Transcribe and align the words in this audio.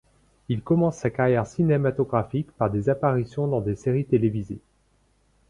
Il 0.49 0.63
commença 0.63 0.99
sa 1.01 1.09
carrière 1.11 1.45
cinématographique 1.45 2.51
par 2.53 2.71
des 2.71 2.89
apparitions 2.89 3.45
dans 3.47 3.61
des 3.61 3.75
séries 3.75 4.05
télévisées. 4.07 4.63